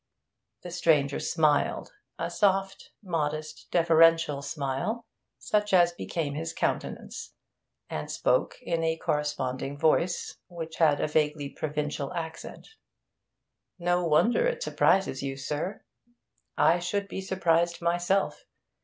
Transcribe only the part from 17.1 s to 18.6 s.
surprised myself.